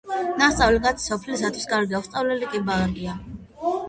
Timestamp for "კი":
2.55-2.63